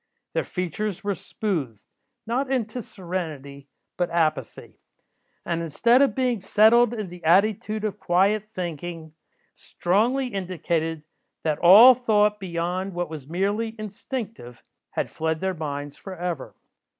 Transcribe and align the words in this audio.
Their 0.33 0.43
features 0.45 1.03
were 1.03 1.13
smoothed, 1.13 1.85
not 2.25 2.49
into 2.51 2.81
serenity, 2.81 3.67
but 3.97 4.09
apathy; 4.09 4.77
and, 5.45 5.61
instead 5.61 6.01
of 6.01 6.15
being 6.15 6.39
settled 6.39 6.91
in 6.95 7.09
the 7.09 7.23
attitude 7.23 7.83
of 7.83 7.99
quiet 7.99 8.43
thinking, 8.43 9.13
strongly 9.53 10.29
indicated, 10.29 11.03
that 11.43 11.59
all 11.59 11.93
thought 11.93 12.39
beyond 12.39 12.95
what 12.95 13.11
was 13.11 13.29
merely 13.29 13.75
instinctive, 13.77 14.63
had 14.89 15.07
fled 15.07 15.39
their 15.39 15.53
minds 15.53 15.97
for 15.97 16.15
ever. 16.15 16.55